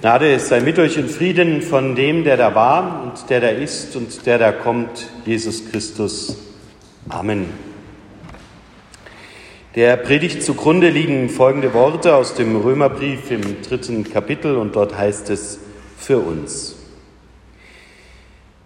Gnade 0.00 0.38
sei 0.40 0.60
mit 0.60 0.78
euch 0.78 0.96
in 0.96 1.10
Frieden 1.10 1.60
von 1.60 1.94
dem, 1.94 2.24
der 2.24 2.38
da 2.38 2.54
war 2.54 3.02
und 3.02 3.28
der 3.28 3.42
da 3.42 3.48
ist 3.48 3.96
und 3.96 4.24
der 4.24 4.38
da 4.38 4.50
kommt, 4.50 5.10
Jesus 5.26 5.70
Christus. 5.70 6.38
Amen. 7.10 7.44
Der 9.74 9.98
Predigt 9.98 10.42
zugrunde 10.42 10.88
liegen 10.88 11.28
folgende 11.28 11.74
Worte 11.74 12.14
aus 12.14 12.32
dem 12.32 12.56
Römerbrief 12.56 13.30
im 13.30 13.60
dritten 13.60 14.04
Kapitel 14.04 14.56
und 14.56 14.74
dort 14.74 14.96
heißt 14.96 15.28
es 15.28 15.58
für 15.98 16.16
uns. 16.16 16.76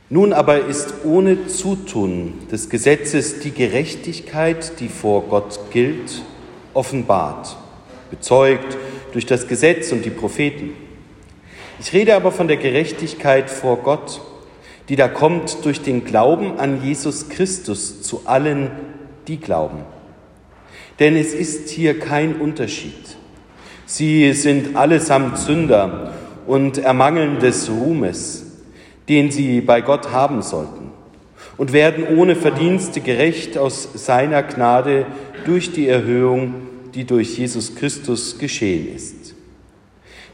Nun 0.09 0.33
aber 0.33 0.67
ist 0.67 0.95
ohne 1.03 1.49
Zutun 1.49 2.47
des 2.53 2.71
Gesetzes 2.71 3.41
die 3.41 3.51
Gerechtigkeit, 3.51 4.79
die 4.79 4.89
vor 4.89 5.23
Gott 5.23 5.59
gilt, 5.73 6.23
offenbart, 6.75 7.57
bezeugt 8.13 8.77
durch 9.13 9.27
das 9.27 9.49
Gesetz 9.49 9.91
und 9.91 10.05
die 10.05 10.11
Propheten. 10.11 10.75
Ich 11.81 11.93
rede 11.93 12.15
aber 12.15 12.31
von 12.31 12.49
der 12.49 12.57
Gerechtigkeit 12.57 13.51
vor 13.51 13.79
Gott, 13.79 14.21
die 14.89 14.97
da 14.97 15.09
kommt 15.09 15.65
durch 15.65 15.81
den 15.83 16.05
Glauben 16.05 16.59
an 16.59 16.85
Jesus 16.85 17.29
Christus 17.29 18.03
zu 18.03 18.23
allen, 18.27 18.71
die 19.27 19.39
glauben. 19.39 19.81
Denn 21.01 21.17
es 21.17 21.35
ist 21.35 21.71
hier 21.71 21.99
kein 21.99 22.37
Unterschied. 22.37 23.17
Sie 23.87 24.33
sind 24.33 24.77
allesamt 24.77 25.39
Sünder 25.39 26.15
und 26.47 26.79
ermangeln 26.79 27.41
des 27.41 27.69
Ruhmes, 27.71 28.47
den 29.09 29.31
sie 29.31 29.61
bei 29.61 29.81
Gott 29.81 30.13
haben 30.13 30.43
sollten, 30.43 30.91
und 31.57 31.73
werden 31.73 32.17
ohne 32.17 32.37
Verdienste 32.37 33.01
gerecht 33.01 33.59
aus 33.59 33.89
seiner 33.95 34.43
Gnade 34.43 35.07
durch 35.45 35.73
die 35.73 35.89
Erhöhung, 35.89 36.55
die 36.95 37.05
durch 37.05 37.37
Jesus 37.37 37.75
Christus 37.75 38.39
geschehen 38.39 38.95
ist. 38.95 39.24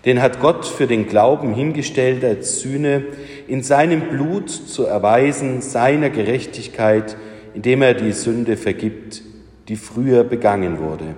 Den 0.05 0.23
hat 0.23 0.41
Gott 0.41 0.65
für 0.65 0.87
den 0.87 1.07
Glauben 1.07 1.55
hingestellt 1.55 2.25
als 2.25 2.61
Sühne, 2.61 3.05
in 3.47 3.63
seinem 3.63 4.09
Blut 4.09 4.49
zu 4.51 4.85
erweisen 4.85 5.61
seiner 5.61 6.09
Gerechtigkeit, 6.09 7.17
indem 7.55 7.83
er 7.83 7.95
die 7.95 8.13
Sünde 8.13 8.57
vergibt, 8.57 9.23
die 9.69 9.77
früher 9.77 10.25
begangen 10.25 10.79
wurde, 10.79 11.15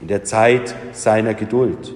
in 0.00 0.08
der 0.08 0.24
Zeit 0.24 0.74
seiner 0.92 1.34
Geduld. 1.34 1.94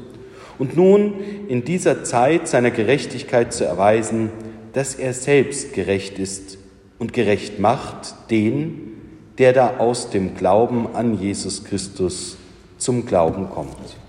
Und 0.59 0.77
nun 0.77 1.15
in 1.49 1.65
dieser 1.65 2.05
Zeit 2.05 2.49
seiner 2.49 2.71
Gerechtigkeit 2.71 3.53
zu 3.53 3.65
erweisen, 3.65 4.31
dass 4.73 4.95
er 4.95 5.13
selbst 5.13 5.73
gerecht 5.73 6.19
ist 6.19 6.59
und 6.99 7.13
gerecht 7.13 7.61
macht 7.61 8.31
den, 8.31 8.93
der 9.39 9.53
da 9.53 9.79
aus 9.79 10.11
dem 10.11 10.37
Glauben 10.37 10.95
an 10.95 11.19
Jesus 11.19 11.65
Christus 11.65 12.37
zum 12.79 13.07
Glauben 13.07 13.51
kommt. 13.51 14.04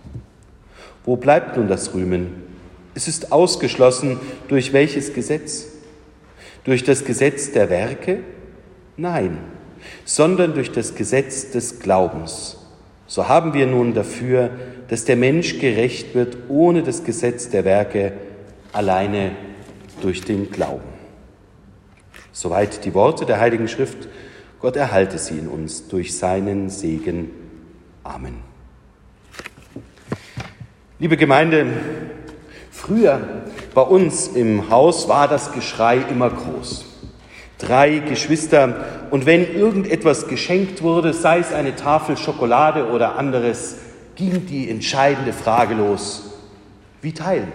Wo 1.06 1.16
bleibt 1.16 1.56
nun 1.58 1.68
das 1.68 1.94
Rühmen? 1.94 2.44
Es 2.96 3.08
ist 3.08 3.32
ausgeschlossen 3.32 4.20
durch 4.48 4.74
welches 4.74 5.14
Gesetz? 5.14 5.68
Durch 6.64 6.84
das 6.84 7.06
Gesetz 7.06 7.52
der 7.52 7.70
Werke? 7.70 8.20
Nein, 8.98 9.38
sondern 10.04 10.54
durch 10.54 10.72
das 10.72 10.96
Gesetz 10.96 11.52
des 11.52 11.80
Glaubens. 11.80 12.58
So 13.08 13.28
haben 13.28 13.54
wir 13.54 13.68
nun 13.68 13.94
dafür, 13.94 14.50
dass 14.88 15.06
der 15.06 15.16
Mensch 15.16 15.60
gerecht 15.60 16.16
wird 16.16 16.38
ohne 16.50 16.82
das 16.82 17.04
Gesetz 17.04 17.50
der 17.50 17.66
Werke, 17.66 18.14
alleine 18.74 19.32
durch 20.02 20.22
den 20.22 20.50
Glauben. 20.50 20.96
Soweit 22.32 22.84
die 22.84 22.94
Worte 22.94 23.26
der 23.26 23.40
Heiligen 23.40 23.68
Schrift. 23.68 24.08
Gott 24.60 24.76
erhalte 24.76 25.18
sie 25.18 25.38
in 25.38 25.48
uns 25.48 25.88
durch 25.88 26.18
seinen 26.18 26.70
Segen. 26.70 27.30
Amen. 28.04 28.55
Liebe 30.98 31.18
Gemeinde, 31.18 31.68
früher 32.72 33.20
bei 33.74 33.82
uns 33.82 34.30
im 34.30 34.70
Haus 34.70 35.10
war 35.10 35.28
das 35.28 35.52
Geschrei 35.52 35.98
immer 36.10 36.30
groß. 36.30 36.86
Drei 37.58 38.00
Geschwister 38.00 38.86
und 39.12 39.26
wenn 39.26 39.56
irgendetwas 39.56 40.30
geschenkt 40.30 40.82
wurde, 40.82 41.12
sei 41.12 41.40
es 41.40 41.52
eine 41.52 41.76
Tafel 41.76 42.16
Schokolade 42.16 42.88
oder 42.88 43.18
anderes, 43.18 43.76
ging 44.16 44.46
die 44.46 44.70
entscheidende 44.70 45.34
Frage 45.34 45.76
los, 45.76 46.34
wie 47.02 47.12
teilen? 47.12 47.52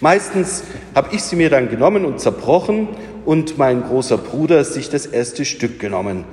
Meistens 0.00 0.64
habe 0.96 1.14
ich 1.14 1.22
sie 1.22 1.36
mir 1.36 1.50
dann 1.50 1.68
genommen 1.68 2.04
und 2.04 2.18
zerbrochen 2.18 2.88
und 3.26 3.58
mein 3.58 3.84
großer 3.84 4.18
Bruder 4.18 4.64
sich 4.64 4.90
das 4.90 5.06
erste 5.06 5.44
Stück 5.44 5.78
genommen. 5.78 6.24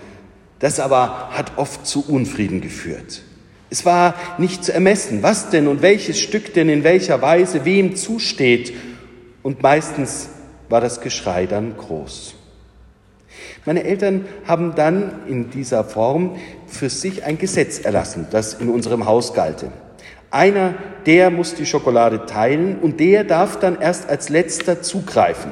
Das 0.57 0.79
aber 0.79 1.29
hat 1.29 1.51
oft 1.57 1.85
zu 1.85 2.03
Unfrieden 2.07 2.59
geführt. 2.59 3.21
Es 3.69 3.85
war 3.85 4.15
nicht 4.37 4.63
zu 4.63 4.73
ermessen, 4.73 5.23
was 5.23 5.49
denn 5.49 5.67
und 5.67 5.81
welches 5.81 6.19
Stück 6.19 6.53
denn 6.53 6.69
in 6.69 6.83
welcher 6.83 7.21
Weise 7.21 7.65
wem 7.65 7.95
zusteht. 7.95 8.73
Und 9.43 9.61
meistens 9.61 10.29
war 10.69 10.81
das 10.81 11.01
Geschrei 11.01 11.45
dann 11.45 11.75
groß. 11.77 12.35
Meine 13.65 13.83
Eltern 13.83 14.25
haben 14.45 14.75
dann 14.75 15.27
in 15.27 15.49
dieser 15.49 15.83
Form 15.83 16.35
für 16.67 16.89
sich 16.89 17.23
ein 17.23 17.37
Gesetz 17.37 17.79
erlassen, 17.79 18.27
das 18.31 18.53
in 18.53 18.69
unserem 18.69 19.05
Haus 19.05 19.33
galte. 19.33 19.71
Einer, 20.29 20.75
der 21.05 21.31
muss 21.31 21.55
die 21.55 21.65
Schokolade 21.65 22.25
teilen 22.25 22.77
und 22.79 22.99
der 22.99 23.23
darf 23.23 23.59
dann 23.59 23.79
erst 23.79 24.09
als 24.09 24.29
letzter 24.29 24.81
zugreifen. 24.81 25.51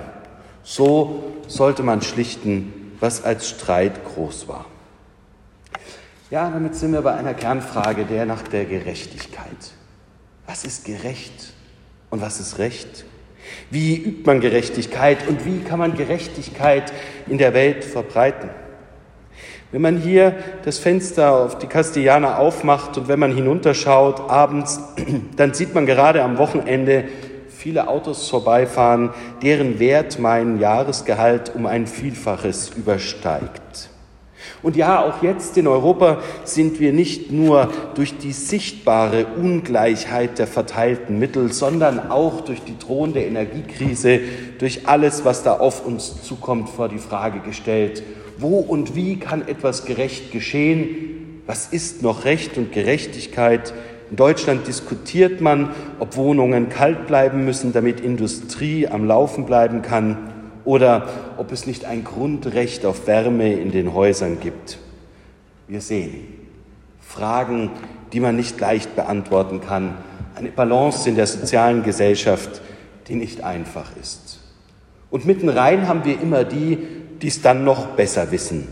So 0.64 1.24
sollte 1.48 1.84
man 1.84 2.02
schlichten, 2.02 2.92
was 3.00 3.24
als 3.24 3.50
Streit 3.50 4.04
groß 4.06 4.48
war. 4.48 4.66
Ja, 6.34 6.50
damit 6.50 6.74
sind 6.74 6.94
wir 6.94 7.04
bei 7.04 7.14
einer 7.14 7.36
Kernfrage, 7.36 8.06
der 8.06 8.26
nach 8.26 8.42
der 8.42 8.66
Gerechtigkeit. 8.66 9.46
Was 10.48 10.66
ist 10.66 10.84
gerecht 10.84 11.54
und 12.10 12.24
was 12.24 12.40
ist 12.40 12.58
Recht? 12.58 13.06
Wie 13.70 13.98
übt 13.98 14.24
man 14.26 14.42
Gerechtigkeit 14.42 15.28
und 15.28 15.46
wie 15.46 15.60
kann 15.60 15.78
man 15.78 15.94
Gerechtigkeit 15.96 16.92
in 17.28 17.38
der 17.38 17.54
Welt 17.54 17.86
verbreiten? 17.86 18.50
Wenn 19.72 19.84
man 19.84 19.98
hier 19.98 20.34
das 20.66 20.80
Fenster 20.80 21.34
auf 21.34 21.60
die 21.60 21.68
Castellana 21.68 22.38
aufmacht 22.40 22.98
und 22.98 23.08
wenn 23.08 23.20
man 23.20 23.36
hinunterschaut 23.36 24.28
abends, 24.28 24.80
dann 25.36 25.54
sieht 25.54 25.76
man 25.76 25.86
gerade 25.86 26.24
am 26.24 26.40
Wochenende 26.40 27.04
viele 27.48 27.88
Autos 27.88 28.28
vorbeifahren, 28.28 29.12
deren 29.44 29.78
Wert 29.78 30.18
mein 30.18 30.60
Jahresgehalt 30.60 31.54
um 31.54 31.68
ein 31.68 31.86
Vielfaches 31.86 32.72
übersteigt. 32.76 33.93
Und 34.64 34.78
ja, 34.78 35.04
auch 35.04 35.22
jetzt 35.22 35.58
in 35.58 35.68
Europa 35.68 36.20
sind 36.46 36.80
wir 36.80 36.94
nicht 36.94 37.34
nur 37.34 37.70
durch 37.96 38.18
die 38.18 38.32
sichtbare 38.32 39.26
Ungleichheit 39.26 40.40
der 40.40 40.48
verteilten 40.48 41.20
Mittel, 41.20 41.52
sondern 41.52 42.10
auch 42.10 42.42
durch 42.42 42.62
die 42.62 42.80
drohende 42.80 43.22
Energiekrise, 43.22 44.22
durch 44.60 44.88
alles, 44.88 45.26
was 45.26 45.44
da 45.44 45.58
auf 45.60 45.86
uns 45.86 46.24
zukommt, 46.24 46.70
vor 46.70 46.88
die 46.88 46.98
Frage 46.98 47.42
gestellt, 47.42 48.04
wo 48.38 48.60
und 48.60 48.96
wie 48.96 49.18
kann 49.18 49.46
etwas 49.46 49.84
gerecht 49.84 50.32
geschehen? 50.32 51.42
Was 51.46 51.68
ist 51.68 52.02
noch 52.02 52.24
Recht 52.24 52.58
und 52.58 52.72
Gerechtigkeit? 52.72 53.74
In 54.10 54.16
Deutschland 54.16 54.66
diskutiert 54.66 55.42
man, 55.42 55.72
ob 56.00 56.16
Wohnungen 56.16 56.70
kalt 56.70 57.06
bleiben 57.06 57.44
müssen, 57.44 57.74
damit 57.74 58.00
Industrie 58.00 58.88
am 58.88 59.06
Laufen 59.06 59.46
bleiben 59.46 59.82
kann 59.82 60.33
oder 60.66 61.08
ob 61.38 61.52
es 61.52 61.68
nicht 61.68 61.86
ein 61.86 62.04
Grundrecht 62.04 62.86
auf 62.86 63.08
Wärme 63.08 63.54
in 63.54 63.72
den 63.72 63.94
Häusern 63.94 64.40
gibt. 64.40 64.78
Wir 65.68 65.82
sehen 65.82 66.26
Fragen, 67.00 67.72
die 68.12 68.20
man 68.20 68.36
nicht 68.36 68.60
leicht 68.60 68.96
beantworten 68.96 69.62
kann, 69.62 69.98
eine 70.36 70.50
Balance 70.50 71.08
in 71.08 71.16
der 71.16 71.28
sozialen 71.28 71.84
Gesellschaft, 71.84 72.62
die 73.08 73.16
nicht 73.16 73.44
einfach 73.44 73.92
ist. 74.02 74.40
Und 75.10 75.26
mitten 75.26 75.50
rein 75.50 75.88
haben 75.88 76.06
wir 76.06 76.20
immer 76.20 76.44
die, 76.44 76.78
die 77.22 77.28
es 77.28 77.42
dann 77.42 77.64
noch 77.64 77.88
besser 77.90 78.32
wissen 78.32 78.68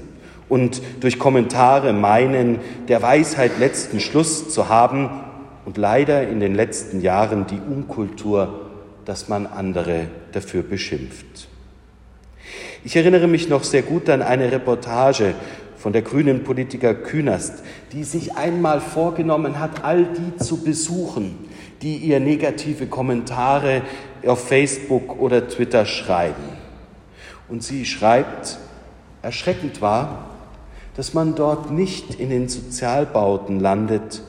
und 0.52 0.82
durch 1.00 1.18
Kommentare 1.18 1.94
meinen, 1.94 2.60
der 2.90 3.02
Weisheit 3.02 3.58
letzten 3.58 4.02
Schluss 4.02 4.50
zu 4.50 4.68
haben 4.68 5.10
und 5.66 5.78
leider 5.78 6.28
in 6.28 6.42
den 6.42 6.56
letzten 6.56 7.00
Jahren 7.00 7.46
die 7.48 7.60
Unkultur, 7.60 8.70
dass 9.06 9.30
man 9.30 9.48
andere 9.48 10.08
dafür 10.34 10.64
beschimpft. 10.64 11.48
Ich 12.84 12.96
erinnere 12.96 13.28
mich 13.28 13.48
noch 13.48 13.64
sehr 13.64 13.84
gut 13.84 14.10
an 14.10 14.24
eine 14.24 14.52
Reportage 14.52 15.36
von 15.78 15.94
der 15.94 16.02
grünen 16.02 16.44
Politiker 16.44 16.96
Künast, 16.96 17.64
die 17.92 18.04
sich 18.04 18.36
einmal 18.36 18.82
vorgenommen 18.82 19.60
hat, 19.60 19.84
all 19.84 20.06
die 20.06 20.44
zu 20.44 20.64
besuchen, 20.64 21.38
die 21.84 21.98
ihr 21.98 22.20
negative 22.20 22.88
Kommentare 22.88 23.84
auf 24.26 24.48
Facebook 24.48 25.20
oder 25.20 25.48
Twitter 25.48 25.86
schreiben. 25.86 26.44
Und 27.48 27.62
sie 27.62 27.86
schreibt, 27.86 28.58
erschreckend 29.22 29.82
war, 29.82 30.30
dass 30.96 31.14
man 31.14 31.36
dort 31.36 31.70
nicht 31.70 32.16
in 32.16 32.32
den 32.32 32.50
Sozialbauten 32.50 33.60
landet 33.60 34.24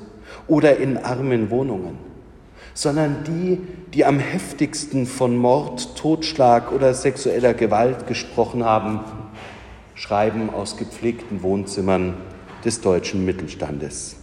oder 0.47 0.77
in 0.77 0.99
armen 0.99 1.49
Wohnungen 1.49 2.12
sondern 2.75 3.25
die, 3.25 3.61
die 3.93 4.05
am 4.05 4.19
heftigsten 4.19 5.07
von 5.07 5.37
Mord, 5.37 5.97
Totschlag 5.97 6.73
oder 6.73 6.95
sexueller 6.95 7.55
Gewalt 7.55 8.07
gesprochen 8.07 8.65
haben, 8.65 9.01
schreiben 9.95 10.51
aus 10.51 10.77
gepflegten 10.77 11.43
Wohnzimmern 11.43 12.15
des 12.65 12.81
deutschen 12.81 13.25
Mittelstandes. 13.25 14.17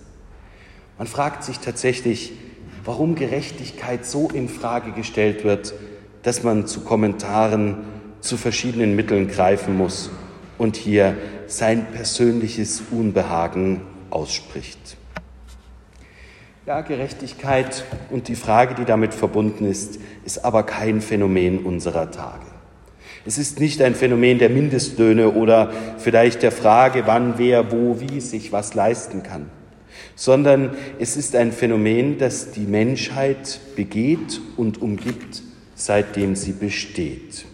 Man 0.98 1.08
fragt 1.08 1.44
sich 1.44 1.60
tatsächlich, 1.60 2.34
warum 2.84 3.16
Gerechtigkeit 3.16 4.06
so 4.06 4.30
in 4.30 4.50
Frage 4.50 4.92
gestellt 4.92 5.44
wird, 5.44 5.74
dass 6.24 6.44
man 6.44 6.68
zu 6.68 6.82
Kommentaren 6.82 7.78
zu 8.20 8.36
verschiedenen 8.36 8.96
Mitteln 8.96 9.28
greifen 9.28 9.78
muss 9.78 10.10
und 10.58 10.76
hier 10.76 11.16
sein 11.48 11.88
persönliches 11.92 12.84
Unbehagen 12.92 13.82
ausspricht. 14.10 14.98
Ja, 16.70 16.82
Gerechtigkeit 16.82 17.84
und 18.12 18.28
die 18.28 18.36
Frage, 18.36 18.76
die 18.76 18.86
damit 18.86 19.16
verbunden 19.16 19.66
ist, 19.66 20.00
ist 20.24 20.46
aber 20.46 20.62
kein 20.62 21.02
Phänomen 21.02 21.66
unserer 21.66 22.12
Tage. 22.12 22.46
Es 23.26 23.40
ist 23.40 23.60
nicht 23.60 23.82
ein 23.82 23.96
Phänomen 23.96 24.38
der 24.38 24.52
Mindestlöhne 24.52 25.32
oder 25.32 25.74
vielleicht 25.98 26.44
der 26.44 26.52
Frage, 26.52 27.08
wann, 27.08 27.40
wer, 27.40 27.72
wo, 27.72 28.00
wie 28.00 28.22
sich 28.22 28.52
was 28.52 28.76
leisten 28.76 29.24
kann, 29.24 29.48
sondern 30.14 30.78
es 31.00 31.18
ist 31.18 31.36
ein 31.36 31.54
Phänomen, 31.54 32.20
das 32.20 32.52
die 32.52 32.68
Menschheit 32.68 33.60
begeht 33.76 34.40
und 34.56 34.80
umgibt, 34.80 35.42
seitdem 35.74 36.36
sie 36.36 36.52
besteht. 36.52 37.46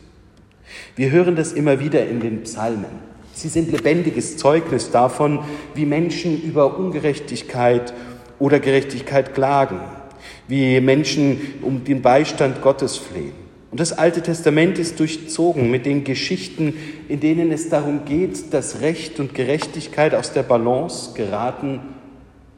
Wir 0.97 1.11
hören 1.11 1.37
das 1.37 1.53
immer 1.53 1.79
wieder 1.79 2.05
in 2.05 2.19
den 2.19 2.43
Psalmen. 2.43 3.15
Sie 3.31 3.47
sind 3.47 3.71
lebendiges 3.71 4.35
Zeugnis 4.35 4.91
davon, 4.91 5.39
wie 5.73 5.85
Menschen 5.85 6.41
über 6.41 6.77
Ungerechtigkeit 6.77 7.93
oder 8.39 8.59
Gerechtigkeit 8.59 9.33
klagen, 9.33 9.79
wie 10.47 10.79
Menschen 10.81 11.39
um 11.61 11.83
den 11.83 12.01
Beistand 12.01 12.61
Gottes 12.61 12.97
flehen. 12.97 13.45
Und 13.71 13.79
das 13.79 13.91
Alte 13.91 14.21
Testament 14.21 14.79
ist 14.79 14.99
durchzogen 14.99 15.69
mit 15.69 15.85
den 15.85 16.03
Geschichten, 16.03 16.75
in 17.09 17.19
denen 17.19 17.51
es 17.51 17.69
darum 17.69 18.05
geht, 18.05 18.53
dass 18.53 18.79
Recht 18.79 19.19
und 19.19 19.33
Gerechtigkeit 19.33 20.15
aus 20.15 20.31
der 20.31 20.43
Balance 20.43 21.13
geraten 21.13 21.81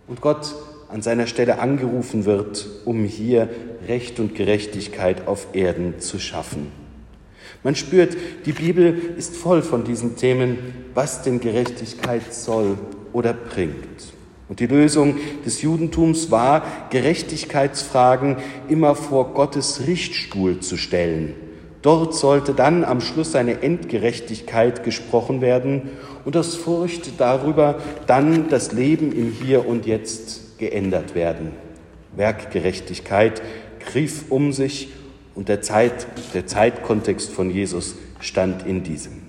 und 0.07 0.21
Gott 0.21 0.53
an 0.89 1.01
seiner 1.01 1.27
Stelle 1.27 1.59
angerufen 1.59 2.25
wird, 2.25 2.67
um 2.85 3.03
hier 3.03 3.49
Recht 3.87 4.19
und 4.19 4.35
Gerechtigkeit 4.35 5.27
auf 5.27 5.47
Erden 5.53 5.99
zu 5.99 6.19
schaffen. 6.19 6.71
Man 7.63 7.75
spürt, 7.75 8.15
die 8.45 8.53
Bibel 8.53 8.95
ist 9.17 9.35
voll 9.35 9.61
von 9.61 9.83
diesen 9.83 10.15
Themen, 10.15 10.57
was 10.93 11.23
denn 11.23 11.39
Gerechtigkeit 11.39 12.33
soll 12.33 12.77
oder 13.11 13.33
bringt. 13.33 14.13
Und 14.49 14.59
die 14.59 14.67
Lösung 14.67 15.17
des 15.45 15.61
Judentums 15.61 16.31
war, 16.31 16.63
Gerechtigkeitsfragen 16.89 18.37
immer 18.69 18.95
vor 18.95 19.33
Gottes 19.33 19.87
Richtstuhl 19.87 20.59
zu 20.59 20.77
stellen. 20.77 21.35
Dort 21.81 22.15
sollte 22.15 22.53
dann 22.53 22.83
am 22.83 23.01
Schluss 23.01 23.35
eine 23.35 23.61
Endgerechtigkeit 23.61 24.83
gesprochen 24.83 25.41
werden 25.41 25.89
und 26.25 26.35
aus 26.35 26.55
Furcht 26.55 27.19
darüber 27.19 27.79
dann 28.07 28.49
das 28.49 28.71
Leben 28.71 29.11
im 29.11 29.31
Hier 29.31 29.67
und 29.67 29.85
Jetzt 29.85 30.57
geändert 30.57 31.13
werden. 31.13 31.51
Werkgerechtigkeit 32.15 33.41
griff 33.79 34.25
um 34.29 34.51
sich 34.53 34.89
und 35.35 35.49
der, 35.49 35.61
Zeit, 35.61 36.07
der 36.33 36.47
Zeitkontext 36.47 37.31
von 37.31 37.51
Jesus 37.51 37.95
stand 38.19 38.65
in 38.65 38.83
diesem. 38.83 39.21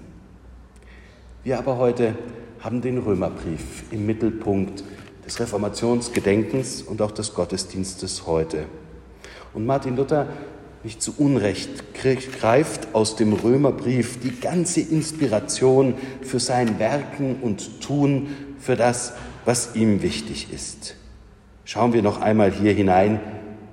Wir 1.45 1.59
aber 1.59 1.77
heute 1.77 2.15
haben 2.61 2.81
den 2.81 2.99
Römerbrief 2.99 3.85
im 3.91 4.07
Mittelpunkt 4.07 4.83
des 5.29 5.41
Reformationsgedenkens 5.41 6.81
und 6.83 7.03
auch 7.03 7.11
des 7.11 7.35
Gottesdienstes 7.35 8.27
heute. 8.27 8.65
Und 9.53 9.67
Martin 9.67 9.95
Luther, 9.97 10.27
nicht 10.83 11.03
zu 11.03 11.13
Unrecht, 11.19 11.93
greift 11.93 12.95
aus 12.95 13.17
dem 13.17 13.35
Römerbrief 13.35 14.21
die 14.21 14.41
ganze 14.41 14.81
Inspiration 14.81 15.95
für 16.23 16.41
sein 16.41 16.79
Werken 16.79 17.37
und 17.43 17.83
Tun, 17.83 18.29
für 18.59 18.75
das, 18.75 19.13
was 19.45 19.75
ihm 19.75 20.03
wichtig 20.03 20.53
ist. 20.53 20.97
Schauen 21.65 21.93
wir 21.93 22.03
noch 22.03 22.23
einmal 22.23 22.51
hier 22.51 22.73
hinein, 22.73 23.21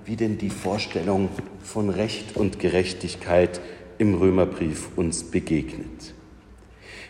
wie 0.04 0.18
denn 0.18 0.38
die 0.38 0.50
Vorstellung 0.50 1.30
von 1.63 1.90
Recht 1.90 2.36
und 2.36 2.60
Gerechtigkeit 2.60 3.62
im 3.98 4.16
Römerbrief 4.16 4.90
uns 4.98 5.24
begegnet. 5.24 6.13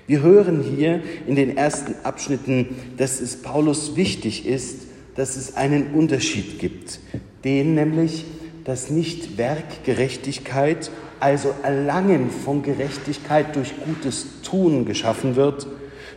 Wir 0.08 0.22
hören 0.22 0.62
hier 0.62 1.02
in 1.26 1.36
den 1.36 1.58
ersten 1.58 1.96
Abschnitten, 2.04 2.76
dass 2.98 3.20
es 3.22 3.42
Paulus 3.42 3.96
wichtig 3.96 4.46
ist, 4.46 4.82
dass 5.16 5.36
es 5.36 5.56
einen 5.56 5.94
Unterschied 5.94 6.60
gibt, 6.60 7.00
den 7.44 7.74
nämlich, 7.74 8.26
dass 8.66 8.92
nicht 8.92 9.38
Werkgerechtigkeit, 9.38 10.92
also 11.20 11.56
Erlangen 11.64 12.30
von 12.30 12.62
Gerechtigkeit 12.62 13.56
durch 13.56 13.74
gutes 13.84 14.42
Tun 14.44 14.86
geschaffen 14.86 15.36
wird, 15.36 15.66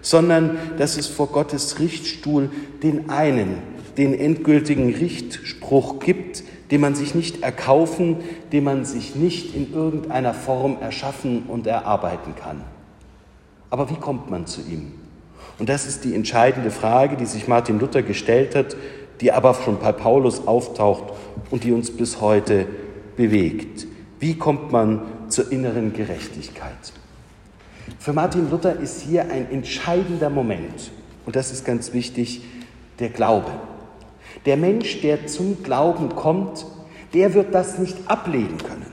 sondern 0.02 0.58
dass 0.76 0.98
es 0.98 1.06
vor 1.06 1.28
Gottes 1.28 1.78
Richtstuhl 1.78 2.50
den 2.82 3.08
einen, 3.08 3.58
den 3.96 4.12
endgültigen 4.12 4.92
Richtspruch 4.94 5.98
gibt, 6.00 6.44
den 6.70 6.82
man 6.82 6.94
sich 6.94 7.14
nicht 7.14 7.42
erkaufen, 7.42 8.18
den 8.52 8.64
man 8.64 8.84
sich 8.84 9.14
nicht 9.14 9.54
in 9.54 9.72
irgendeiner 9.72 10.34
Form 10.34 10.76
erschaffen 10.80 11.44
und 11.48 11.66
erarbeiten 11.66 12.34
kann. 12.34 12.64
Aber 13.70 13.90
wie 13.90 13.96
kommt 13.96 14.30
man 14.30 14.46
zu 14.46 14.60
ihm? 14.62 14.92
Und 15.58 15.68
das 15.68 15.86
ist 15.86 16.04
die 16.04 16.14
entscheidende 16.14 16.70
Frage, 16.70 17.16
die 17.16 17.26
sich 17.26 17.48
Martin 17.48 17.80
Luther 17.80 18.02
gestellt 18.02 18.54
hat, 18.54 18.76
die 19.20 19.32
aber 19.32 19.54
schon 19.54 19.78
bei 19.80 19.92
Paulus 19.92 20.46
auftaucht 20.46 21.12
und 21.50 21.64
die 21.64 21.72
uns 21.72 21.90
bis 21.90 22.20
heute 22.20 22.66
bewegt. 23.16 23.86
Wie 24.20 24.36
kommt 24.36 24.72
man 24.72 25.02
zur 25.28 25.50
inneren 25.50 25.92
Gerechtigkeit? 25.92 26.92
Für 27.98 28.12
Martin 28.12 28.50
Luther 28.50 28.78
ist 28.78 29.02
hier 29.02 29.22
ein 29.30 29.50
entscheidender 29.50 30.30
Moment, 30.30 30.92
und 31.26 31.36
das 31.36 31.52
ist 31.52 31.64
ganz 31.64 31.92
wichtig, 31.92 32.42
der 33.00 33.08
Glaube. 33.08 33.50
Der 34.46 34.56
Mensch, 34.56 35.00
der 35.00 35.26
zum 35.26 35.62
Glauben 35.62 36.10
kommt, 36.14 36.64
der 37.14 37.34
wird 37.34 37.54
das 37.54 37.78
nicht 37.78 37.96
ablegen 38.06 38.58
können. 38.58 38.86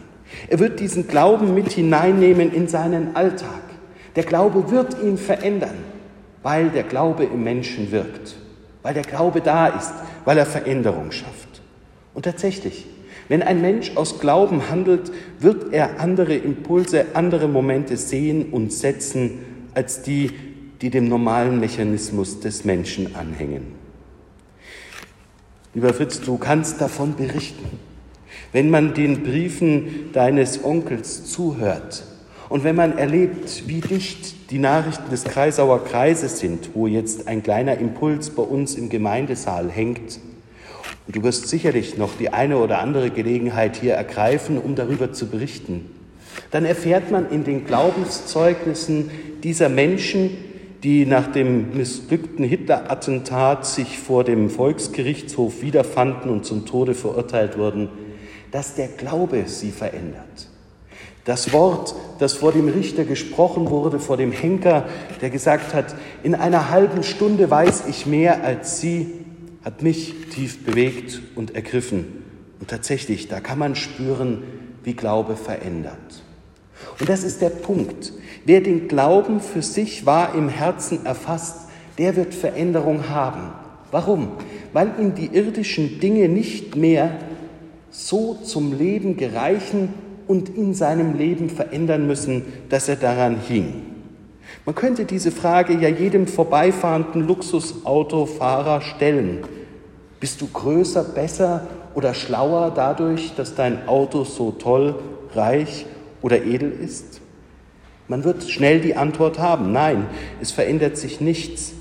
Er 0.47 0.59
wird 0.59 0.79
diesen 0.79 1.07
Glauben 1.07 1.53
mit 1.53 1.71
hineinnehmen 1.71 2.51
in 2.51 2.67
seinen 2.67 3.15
Alltag. 3.15 3.61
Der 4.15 4.23
Glaube 4.23 4.71
wird 4.71 5.01
ihn 5.01 5.17
verändern, 5.17 5.75
weil 6.41 6.69
der 6.69 6.83
Glaube 6.83 7.25
im 7.25 7.43
Menschen 7.43 7.91
wirkt, 7.91 8.35
weil 8.81 8.93
der 8.93 9.03
Glaube 9.03 9.41
da 9.41 9.67
ist, 9.67 9.93
weil 10.23 10.37
er 10.37 10.45
Veränderung 10.45 11.11
schafft. 11.11 11.61
Und 12.13 12.23
tatsächlich, 12.23 12.85
wenn 13.27 13.41
ein 13.43 13.61
Mensch 13.61 13.91
aus 13.95 14.19
Glauben 14.19 14.69
handelt, 14.69 15.11
wird 15.39 15.73
er 15.73 15.99
andere 15.99 16.35
Impulse, 16.35 17.07
andere 17.13 17.47
Momente 17.47 17.97
sehen 17.97 18.51
und 18.51 18.71
setzen 18.71 19.39
als 19.73 20.01
die, 20.03 20.31
die 20.81 20.89
dem 20.89 21.09
normalen 21.09 21.59
Mechanismus 21.59 22.39
des 22.39 22.63
Menschen 22.63 23.15
anhängen. 23.15 23.73
Lieber 25.73 25.93
Fritz, 25.93 26.21
du 26.21 26.37
kannst 26.37 26.79
davon 26.79 27.15
berichten. 27.15 27.79
Wenn 28.53 28.69
man 28.69 28.93
den 28.93 29.23
Briefen 29.23 30.11
deines 30.13 30.63
Onkels 30.63 31.25
zuhört, 31.25 32.05
und 32.49 32.63
wenn 32.63 32.75
man 32.75 32.97
erlebt, 32.97 33.63
wie 33.67 33.81
dicht 33.81 34.51
die 34.51 34.59
Nachrichten 34.59 35.09
des 35.09 35.23
Kreisauer 35.23 35.83
Kreises 35.83 36.39
sind, 36.39 36.69
wo 36.75 36.85
jetzt 36.85 37.27
ein 37.27 37.41
kleiner 37.41 37.77
Impuls 37.77 38.29
bei 38.29 38.43
uns 38.43 38.75
im 38.75 38.89
Gemeindesaal 38.89 39.69
hängt, 39.69 40.19
und 41.07 41.15
du 41.15 41.23
wirst 41.23 41.47
sicherlich 41.47 41.97
noch 41.97 42.17
die 42.17 42.29
eine 42.29 42.57
oder 42.57 42.79
andere 42.79 43.09
Gelegenheit 43.09 43.77
hier 43.77 43.93
ergreifen, 43.93 44.57
um 44.57 44.75
darüber 44.75 45.11
zu 45.11 45.27
berichten, 45.27 45.85
dann 46.51 46.65
erfährt 46.65 47.11
man 47.11 47.29
in 47.29 47.43
den 47.43 47.65
Glaubenszeugnissen 47.65 49.09
dieser 49.43 49.69
Menschen, 49.69 50.31
die 50.83 51.05
nach 51.05 51.31
dem 51.31 51.75
missglückten 51.75 52.45
Hitler-Attentat 52.45 53.65
sich 53.65 53.97
vor 53.97 54.23
dem 54.23 54.49
Volksgerichtshof 54.49 55.61
wiederfanden 55.61 56.29
und 56.29 56.45
zum 56.45 56.65
Tode 56.65 56.93
verurteilt 56.93 57.57
wurden, 57.57 57.89
dass 58.51 58.75
der 58.75 58.87
Glaube 58.87 59.43
sie 59.47 59.71
verändert 59.71 60.49
das 61.25 61.51
Wort, 61.51 61.95
das 62.19 62.33
vor 62.33 62.51
dem 62.51 62.69
Richter 62.69 63.03
gesprochen 63.03 63.69
wurde, 63.69 63.99
vor 63.99 64.15
dem 64.15 64.31
Henker, 64.31 64.85
der 65.21 65.31
gesagt 65.31 65.73
hat, 65.73 65.95
in 66.23 66.35
einer 66.35 66.69
halben 66.69 67.03
Stunde 67.03 67.49
weiß 67.49 67.85
ich 67.89 68.05
mehr 68.05 68.43
als 68.43 68.79
Sie, 68.79 69.11
hat 69.63 69.81
mich 69.81 70.13
tief 70.31 70.63
bewegt 70.63 71.21
und 71.35 71.55
ergriffen. 71.55 72.23
Und 72.59 72.69
tatsächlich, 72.69 73.27
da 73.27 73.39
kann 73.39 73.57
man 73.57 73.75
spüren, 73.75 74.43
wie 74.83 74.93
Glaube 74.93 75.35
verändert. 75.35 76.23
Und 76.99 77.09
das 77.09 77.23
ist 77.23 77.41
der 77.41 77.49
Punkt. 77.49 78.13
Wer 78.45 78.61
den 78.61 78.87
Glauben 78.87 79.41
für 79.41 79.63
sich 79.63 80.05
wahr 80.05 80.35
im 80.35 80.47
Herzen 80.47 81.05
erfasst, 81.05 81.67
der 81.97 82.15
wird 82.15 82.35
Veränderung 82.35 83.09
haben. 83.09 83.51
Warum? 83.89 84.33
Weil 84.73 84.91
ihm 84.99 85.15
die 85.15 85.27
irdischen 85.27 85.99
Dinge 85.99 86.29
nicht 86.29 86.75
mehr 86.75 87.17
so 87.89 88.35
zum 88.35 88.77
Leben 88.77 89.17
gereichen, 89.17 89.93
und 90.27 90.49
in 90.49 90.73
seinem 90.73 91.17
Leben 91.17 91.49
verändern 91.49 92.07
müssen, 92.07 92.43
dass 92.69 92.89
er 92.89 92.95
daran 92.95 93.39
hing. 93.39 93.83
Man 94.65 94.75
könnte 94.75 95.05
diese 95.05 95.31
Frage 95.31 95.73
ja 95.73 95.89
jedem 95.89 96.27
vorbeifahrenden 96.27 97.27
Luxusautofahrer 97.27 98.81
stellen. 98.81 99.43
Bist 100.19 100.41
du 100.41 100.47
größer, 100.47 101.03
besser 101.03 101.67
oder 101.93 102.13
schlauer 102.13 102.71
dadurch, 102.75 103.33
dass 103.35 103.55
dein 103.55 103.87
Auto 103.87 104.23
so 104.23 104.51
toll, 104.51 104.95
reich 105.33 105.85
oder 106.21 106.43
edel 106.43 106.71
ist? 106.71 107.21
Man 108.07 108.23
wird 108.23 108.43
schnell 108.43 108.81
die 108.81 108.95
Antwort 108.95 109.39
haben, 109.39 109.71
nein, 109.71 110.07
es 110.41 110.51
verändert 110.51 110.97
sich 110.97 111.21
nichts. 111.21 111.73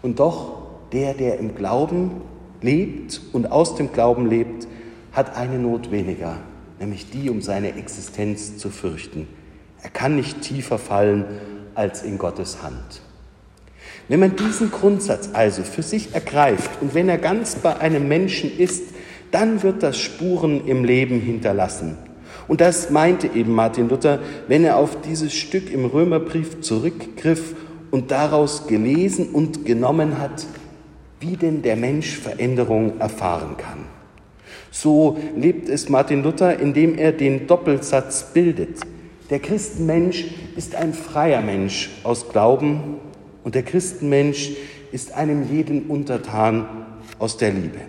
Und 0.00 0.20
doch, 0.20 0.62
der, 0.92 1.14
der 1.14 1.38
im 1.38 1.54
Glauben 1.54 2.22
lebt 2.60 3.20
und 3.32 3.50
aus 3.50 3.74
dem 3.74 3.92
Glauben 3.92 4.28
lebt, 4.28 4.68
hat 5.12 5.36
eine 5.36 5.58
Not 5.58 5.90
weniger, 5.90 6.36
nämlich 6.82 7.08
die, 7.10 7.30
um 7.30 7.40
seine 7.40 7.76
Existenz 7.76 8.58
zu 8.58 8.68
fürchten. 8.68 9.28
Er 9.82 9.90
kann 9.90 10.16
nicht 10.16 10.42
tiefer 10.42 10.78
fallen 10.78 11.24
als 11.74 12.02
in 12.02 12.18
Gottes 12.18 12.62
Hand. 12.62 13.00
Wenn 14.08 14.20
man 14.20 14.36
diesen 14.36 14.70
Grundsatz 14.70 15.30
also 15.32 15.62
für 15.62 15.82
sich 15.82 16.14
ergreift 16.14 16.82
und 16.82 16.94
wenn 16.94 17.08
er 17.08 17.18
ganz 17.18 17.54
bei 17.54 17.78
einem 17.78 18.08
Menschen 18.08 18.58
ist, 18.58 18.82
dann 19.30 19.62
wird 19.62 19.82
das 19.82 19.96
Spuren 19.96 20.66
im 20.66 20.84
Leben 20.84 21.20
hinterlassen. 21.20 21.96
Und 22.48 22.60
das 22.60 22.90
meinte 22.90 23.28
eben 23.28 23.54
Martin 23.54 23.88
Luther, 23.88 24.18
wenn 24.48 24.64
er 24.64 24.76
auf 24.76 25.00
dieses 25.02 25.32
Stück 25.32 25.72
im 25.72 25.84
Römerbrief 25.84 26.60
zurückgriff 26.60 27.54
und 27.92 28.10
daraus 28.10 28.66
gelesen 28.66 29.30
und 29.30 29.64
genommen 29.64 30.18
hat, 30.18 30.46
wie 31.20 31.36
denn 31.36 31.62
der 31.62 31.76
Mensch 31.76 32.18
Veränderung 32.18 32.98
erfahren 32.98 33.56
kann. 33.56 33.86
So 34.72 35.18
lebt 35.36 35.68
es 35.68 35.90
Martin 35.90 36.22
Luther, 36.22 36.58
indem 36.58 36.96
er 36.96 37.12
den 37.12 37.46
Doppelsatz 37.46 38.32
bildet. 38.32 38.80
Der 39.28 39.38
Christenmensch 39.38 40.24
ist 40.56 40.74
ein 40.74 40.94
freier 40.94 41.42
Mensch 41.42 41.90
aus 42.04 42.30
Glauben 42.30 42.96
und 43.44 43.54
der 43.54 43.64
Christenmensch 43.64 44.52
ist 44.90 45.12
einem 45.12 45.46
jeden 45.52 45.88
untertan 45.88 46.86
aus 47.18 47.36
der 47.36 47.52
Liebe. 47.52 47.80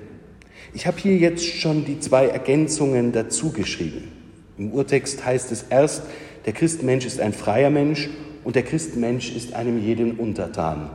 Ich 0.74 0.86
habe 0.86 0.98
hier 1.00 1.16
jetzt 1.16 1.46
schon 1.46 1.86
die 1.86 2.02
zwei 2.02 2.28
Ergänzungen 2.28 3.14
dazu 3.14 3.54
geschrieben. 3.54 4.12
Im 4.58 4.74
Urtext 4.74 5.26
heißt 5.26 5.54
es 5.54 5.64
erst, 5.70 6.04
der 6.46 6.52
Christenmensch 6.52 7.06
ist 7.06 7.22
ein 7.22 7.32
freier 7.32 7.70
Mensch 7.70 8.10
und 8.44 8.58
der 8.58 8.64
Christenmensch 8.64 9.34
ist 9.34 9.54
einem 9.54 9.82
jeden 9.82 10.18
untertan. 10.18 10.90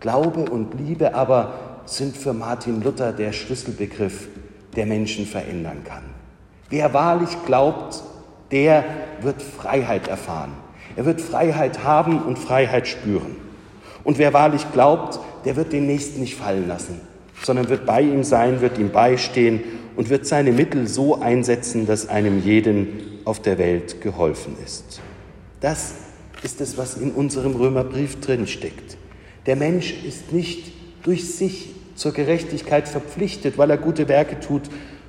Glaube 0.00 0.50
und 0.50 0.74
Liebe 0.78 1.14
aber 1.14 1.80
sind 1.86 2.14
für 2.14 2.34
Martin 2.34 2.82
Luther 2.82 3.12
der 3.12 3.32
Schlüsselbegriff, 3.32 4.28
der 4.76 4.86
Menschen 4.86 5.26
verändern 5.26 5.82
kann. 5.84 6.02
Wer 6.70 6.92
wahrlich 6.94 7.30
glaubt, 7.46 8.02
der 8.50 8.84
wird 9.20 9.42
Freiheit 9.42 10.08
erfahren. 10.08 10.52
Er 10.96 11.06
wird 11.06 11.20
Freiheit 11.20 11.84
haben 11.84 12.20
und 12.22 12.38
Freiheit 12.38 12.86
spüren. 12.86 13.36
Und 14.04 14.18
wer 14.18 14.32
wahrlich 14.32 14.70
glaubt, 14.72 15.18
der 15.44 15.56
wird 15.56 15.72
den 15.72 15.86
Nächsten 15.86 16.20
nicht 16.20 16.36
fallen 16.36 16.68
lassen, 16.68 17.00
sondern 17.42 17.68
wird 17.68 17.86
bei 17.86 18.02
ihm 18.02 18.22
sein, 18.22 18.60
wird 18.60 18.78
ihm 18.78 18.90
beistehen 18.90 19.62
und 19.96 20.10
wird 20.10 20.26
seine 20.26 20.52
Mittel 20.52 20.86
so 20.86 21.20
einsetzen, 21.20 21.86
dass 21.86 22.08
einem 22.08 22.40
jeden 22.40 23.20
auf 23.24 23.40
der 23.40 23.58
Welt 23.58 24.00
geholfen 24.00 24.56
ist. 24.64 25.00
Das 25.60 25.94
ist 26.42 26.60
es, 26.60 26.76
was 26.76 26.96
in 26.96 27.10
unserem 27.10 27.56
Römerbrief 27.56 28.20
drinsteckt. 28.20 28.98
Der 29.46 29.56
Mensch 29.56 29.94
ist 30.04 30.32
nicht 30.32 30.72
durch 31.02 31.34
sich 31.34 31.70
zur 31.94 32.12
Gerechtigkeit 32.12 32.88
verpflichtet, 32.88 33.58
weil 33.58 33.70
er 33.70 33.78
gute 33.78 34.08
Werke 34.08 34.40
tut, 34.40 34.62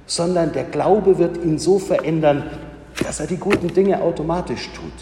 sondern 0.06 0.54
der 0.54 0.66
Glaube 0.66 1.18
wird 1.18 1.44
ihn 1.44 1.58
so 1.58 1.80
verändern, 1.80 2.50
dass 3.04 3.20
er 3.20 3.28
die 3.28 3.38
guten 3.38 3.74
Dinge 3.74 4.02
automatisch 4.02 4.70
tut, 4.74 4.94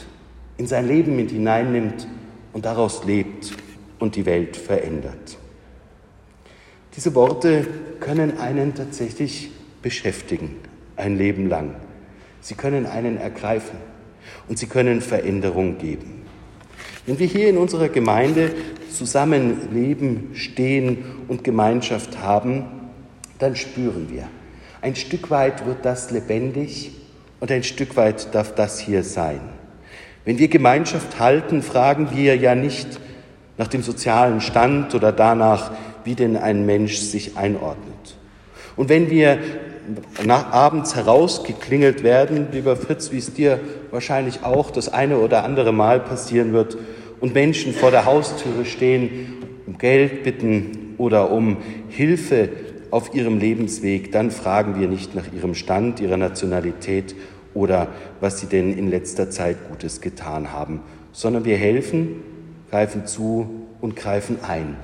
in 0.58 0.68
sein 0.68 0.88
Leben 0.88 1.16
mit 1.16 1.32
hineinnimmt 1.32 2.08
und 2.54 2.66
daraus 2.66 3.04
lebt 3.06 3.54
und 4.00 4.16
die 4.16 4.26
Welt 4.26 4.56
verändert. 4.56 5.38
Diese 6.96 7.16
Worte 7.16 7.68
können 8.00 8.38
einen 8.38 8.76
tatsächlich 8.76 9.52
beschäftigen, 9.82 10.58
ein 10.96 11.18
Leben 11.18 11.50
lang. 11.50 11.76
Sie 12.42 12.56
können 12.56 12.86
einen 12.86 13.18
ergreifen 13.18 13.78
und 14.48 14.60
sie 14.60 14.68
können 14.68 15.02
Veränderung 15.02 15.78
geben. 15.78 16.23
Wenn 17.06 17.20
wir 17.20 17.28
hier 17.28 17.50
in 17.50 17.58
unserer 17.58 17.90
Gemeinde 17.90 18.52
zusammenleben, 18.92 20.30
stehen 20.36 21.04
und 21.28 21.44
Gemeinschaft 21.44 22.20
haben, 22.20 22.64
dann 23.40 23.56
spüren 23.56 24.08
wir, 24.10 24.30
ein 24.82 24.96
Stück 24.96 25.30
weit 25.30 25.66
wird 25.66 25.84
das 25.84 26.12
lebendig 26.12 26.92
und 27.40 27.52
ein 27.52 27.64
Stück 27.64 27.98
weit 27.98 28.34
darf 28.34 28.56
das 28.56 28.80
hier 28.80 29.04
sein. 29.04 29.42
Wenn 30.24 30.40
wir 30.40 30.48
Gemeinschaft 30.48 31.20
halten, 31.20 31.62
fragen 31.62 32.10
wir 32.16 32.38
ja 32.38 32.56
nicht 32.56 33.00
nach 33.58 33.68
dem 33.68 33.84
sozialen 33.84 34.40
Stand 34.40 34.96
oder 34.96 35.12
danach, 35.12 35.72
wie 36.06 36.16
denn 36.16 36.38
ein 36.38 36.66
Mensch 36.66 36.98
sich 36.98 37.36
einordnet. 37.36 38.18
Und 38.78 38.88
wenn 38.88 39.10
wir 39.10 39.40
nach 40.26 40.52
abends 40.52 40.96
herausgeklingelt 40.96 42.04
werden, 42.04 42.48
lieber 42.52 42.78
Fritz, 42.78 43.12
wie 43.12 43.18
es 43.18 43.34
dir 43.34 43.60
wahrscheinlich 43.94 44.44
auch 44.44 44.72
das 44.72 44.92
eine 44.92 45.20
oder 45.20 45.44
andere 45.46 45.72
Mal 45.72 46.00
passieren 46.00 46.52
wird, 46.52 46.78
und 47.22 47.34
Menschen 47.34 47.74
vor 47.74 47.90
der 47.90 48.04
Haustüre 48.04 48.66
stehen, 48.66 49.38
um 49.66 49.78
Geld 49.78 50.24
bitten 50.24 50.96
oder 50.98 51.32
um 51.32 51.58
Hilfe 51.88 52.50
auf 52.92 53.16
ihrem 53.16 53.38
Lebensweg, 53.38 54.12
dann 54.12 54.30
fragen 54.30 54.78
wir 54.78 54.90
nicht 54.90 55.16
nach 55.16 55.32
ihrem 55.32 55.56
Stand, 55.56 56.02
ihrer 56.02 56.18
Nationalität 56.18 57.16
oder 57.54 57.88
was 58.20 58.42
sie 58.42 58.48
denn 58.48 58.78
in 58.78 58.90
letzter 58.90 59.30
Zeit 59.30 59.70
Gutes 59.70 60.02
getan 60.02 60.52
haben, 60.52 60.82
sondern 61.14 61.46
wir 61.46 61.56
helfen, 61.56 62.22
greifen 62.70 63.06
zu 63.06 63.48
und 63.80 63.96
greifen 63.96 64.40
ein, 64.46 64.76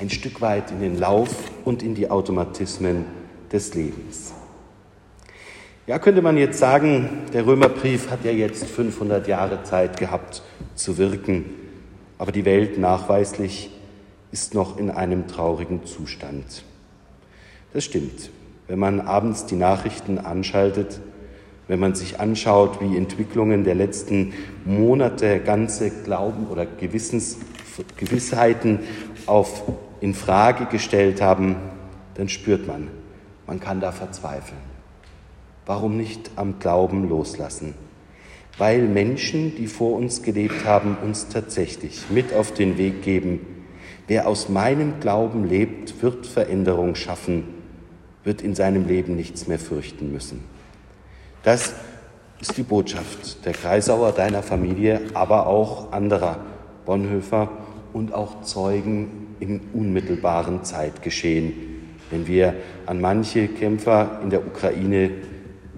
ein 0.00 0.08
Stück 0.08 0.40
weit 0.40 0.70
in 0.70 0.80
den 0.80 0.98
Lauf 0.98 1.50
und 1.64 1.82
in 1.82 1.94
die 1.94 2.10
Automatismen 2.10 3.04
des 3.52 3.74
Lebens. 3.74 4.32
Ja, 5.92 5.98
könnte 5.98 6.22
man 6.22 6.38
jetzt 6.38 6.58
sagen, 6.58 7.26
der 7.34 7.44
Römerbrief 7.44 8.10
hat 8.10 8.24
ja 8.24 8.30
jetzt 8.30 8.64
500 8.64 9.28
Jahre 9.28 9.62
Zeit 9.62 9.98
gehabt 9.98 10.42
zu 10.74 10.96
wirken, 10.96 11.44
aber 12.16 12.32
die 12.32 12.46
Welt 12.46 12.78
nachweislich 12.78 13.68
ist 14.30 14.54
noch 14.54 14.78
in 14.78 14.88
einem 14.90 15.28
traurigen 15.28 15.84
Zustand. 15.84 16.64
Das 17.74 17.84
stimmt. 17.84 18.30
Wenn 18.68 18.78
man 18.78 19.02
abends 19.02 19.44
die 19.44 19.56
Nachrichten 19.56 20.16
anschaltet, 20.16 20.98
wenn 21.68 21.78
man 21.78 21.94
sich 21.94 22.18
anschaut, 22.18 22.80
wie 22.80 22.96
Entwicklungen 22.96 23.62
der 23.62 23.74
letzten 23.74 24.32
Monate 24.64 25.40
ganze 25.40 25.90
Glauben 25.90 26.46
oder 26.46 26.64
Gewissens, 26.64 27.36
Gewissheiten 27.98 28.78
auf, 29.26 29.64
in 30.00 30.14
Frage 30.14 30.64
gestellt 30.64 31.20
haben, 31.20 31.56
dann 32.14 32.30
spürt 32.30 32.66
man, 32.66 32.88
man 33.46 33.60
kann 33.60 33.80
da 33.80 33.92
verzweifeln. 33.92 34.71
Warum 35.66 35.96
nicht 35.96 36.30
am 36.36 36.58
Glauben 36.58 37.08
loslassen? 37.08 37.74
Weil 38.58 38.82
Menschen, 38.82 39.54
die 39.56 39.66
vor 39.66 39.96
uns 39.96 40.22
gelebt 40.22 40.64
haben, 40.64 40.96
uns 41.02 41.28
tatsächlich 41.28 42.10
mit 42.10 42.34
auf 42.34 42.52
den 42.52 42.78
Weg 42.78 43.02
geben, 43.02 43.40
wer 44.08 44.26
aus 44.26 44.48
meinem 44.48 45.00
Glauben 45.00 45.48
lebt, 45.48 46.02
wird 46.02 46.26
Veränderung 46.26 46.94
schaffen, 46.94 47.44
wird 48.24 48.42
in 48.42 48.54
seinem 48.54 48.86
Leben 48.86 49.16
nichts 49.16 49.46
mehr 49.46 49.58
fürchten 49.58 50.12
müssen. 50.12 50.44
Das 51.44 51.74
ist 52.40 52.56
die 52.56 52.62
Botschaft 52.62 53.44
der 53.46 53.52
Kreisauer, 53.52 54.12
deiner 54.12 54.42
Familie, 54.42 55.00
aber 55.14 55.46
auch 55.46 55.92
anderer 55.92 56.40
Bonhoeffer 56.84 57.50
und 57.92 58.12
auch 58.12 58.42
Zeugen 58.42 59.34
im 59.40 59.60
unmittelbaren 59.72 60.64
Zeitgeschehen, 60.64 61.52
wenn 62.10 62.26
wir 62.26 62.54
an 62.86 63.00
manche 63.00 63.48
Kämpfer 63.48 64.20
in 64.22 64.30
der 64.30 64.46
Ukraine 64.46 65.10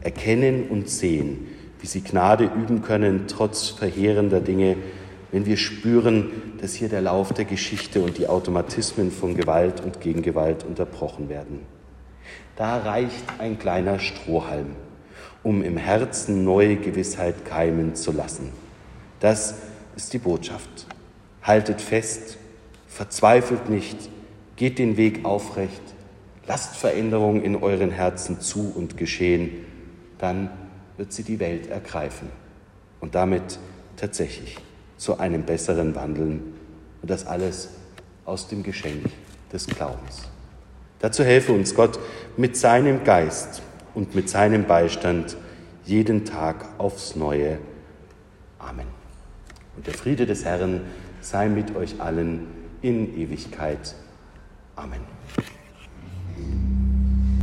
erkennen 0.04 0.68
und 0.68 0.88
sehen, 0.88 1.48
wie 1.80 1.86
sie 1.86 2.02
Gnade 2.02 2.44
üben 2.44 2.82
können, 2.82 3.24
trotz 3.26 3.70
verheerender 3.70 4.40
Dinge, 4.40 4.76
wenn 5.32 5.46
wir 5.46 5.56
spüren, 5.56 6.30
dass 6.60 6.74
hier 6.74 6.88
der 6.88 7.00
Lauf 7.00 7.32
der 7.32 7.44
Geschichte 7.44 8.00
und 8.00 8.18
die 8.18 8.28
Automatismen 8.28 9.10
von 9.10 9.34
Gewalt 9.34 9.80
und 9.80 10.00
Gegengewalt 10.00 10.62
unterbrochen 10.62 11.28
werden. 11.28 11.60
Da 12.54 12.78
reicht 12.78 13.24
ein 13.38 13.58
kleiner 13.58 13.98
Strohhalm, 13.98 14.76
um 15.42 15.62
im 15.62 15.76
Herzen 15.76 16.44
neue 16.44 16.76
Gewissheit 16.76 17.44
keimen 17.44 17.96
zu 17.96 18.12
lassen. 18.12 18.52
Das 19.18 19.56
ist 19.96 20.12
die 20.12 20.18
Botschaft. 20.18 20.86
Haltet 21.42 21.80
fest, 21.80 22.38
verzweifelt 22.86 23.68
nicht, 23.68 24.08
geht 24.56 24.78
den 24.78 24.96
Weg 24.96 25.24
aufrecht, 25.24 25.82
lasst 26.46 26.76
Veränderungen 26.76 27.42
in 27.42 27.56
euren 27.56 27.90
Herzen 27.90 28.40
zu 28.40 28.72
und 28.74 28.96
geschehen, 28.96 29.50
dann 30.18 30.50
wird 30.96 31.12
sie 31.12 31.22
die 31.22 31.40
Welt 31.40 31.68
ergreifen 31.68 32.28
und 33.00 33.14
damit 33.14 33.58
tatsächlich 33.96 34.58
zu 34.96 35.18
einem 35.18 35.42
besseren 35.42 35.94
wandeln 35.94 36.54
und 37.02 37.10
das 37.10 37.26
alles 37.26 37.70
aus 38.24 38.48
dem 38.48 38.62
Geschenk 38.62 39.04
des 39.52 39.66
Glaubens. 39.66 40.22
Dazu 41.00 41.22
helfe 41.24 41.52
uns 41.52 41.74
Gott 41.74 41.98
mit 42.36 42.56
seinem 42.56 43.04
Geist 43.04 43.62
und 43.94 44.14
mit 44.14 44.28
seinem 44.28 44.64
Beistand 44.64 45.36
jeden 45.84 46.24
Tag 46.24 46.64
aufs 46.78 47.14
Neue. 47.14 47.58
Amen. 48.58 48.86
Und 49.76 49.86
der 49.86 49.94
Friede 49.94 50.26
des 50.26 50.44
Herrn 50.44 50.80
sei 51.20 51.48
mit 51.48 51.76
euch 51.76 52.00
allen 52.00 52.46
in 52.80 53.18
Ewigkeit. 53.18 53.94
Amen. 54.76 55.00